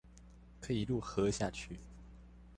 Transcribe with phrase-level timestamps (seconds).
[0.59, 1.79] 可以一路喝下去